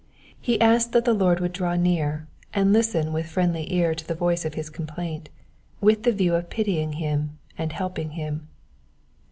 He 0.41 0.59
asked 0.59 0.93
that 0.93 1.05
the 1.05 1.13
Lord 1.13 1.39
would 1.39 1.53
draw 1.53 1.75
near, 1.75 2.27
and 2.55 2.73
listen 2.73 3.13
with 3.13 3.29
friendly 3.29 3.71
ear 3.71 3.93
to 3.93 4.07
the 4.07 4.15
voice 4.15 4.45
of 4.45 4.55
his 4.55 4.67
complaint, 4.67 5.29
with 5.79 6.01
the 6.01 6.11
view 6.11 6.33
of 6.33 6.49
pitying 6.49 6.93
him 6.93 7.37
and 7.55 7.71
helping 7.71 8.09
him. 8.17 8.47